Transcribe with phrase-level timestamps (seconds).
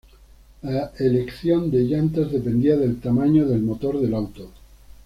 [0.63, 4.49] La elección de llantas dependía del tamaño del motor del auto.